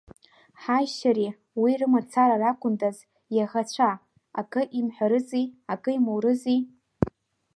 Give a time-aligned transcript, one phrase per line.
[0.61, 1.27] Ҳаи шьыри,
[1.61, 2.97] урҭ рымацара ракәындаз
[3.35, 3.89] иаӷацәа,
[4.39, 6.59] акы имҳәарызи, акы имурызи!